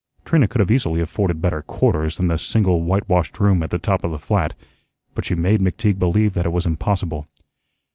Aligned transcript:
Trina 0.25 0.47
could 0.47 0.61
have 0.61 0.71
easily 0.71 0.99
afforded 0.99 1.43
better 1.43 1.61
quarters 1.61 2.17
than 2.17 2.27
the 2.27 2.37
single 2.37 2.81
whitewashed 2.81 3.39
room 3.39 3.61
at 3.61 3.69
the 3.69 3.77
top 3.77 4.03
of 4.03 4.09
the 4.09 4.17
flat, 4.17 4.55
but 5.13 5.25
she 5.25 5.35
made 5.35 5.61
McTeague 5.61 5.99
believe 5.99 6.33
that 6.33 6.47
it 6.47 6.51
was 6.51 6.65
impossible. 6.65 7.27